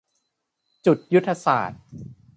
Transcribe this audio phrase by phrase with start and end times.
[0.85, 1.81] จุดยุทธศาสตร์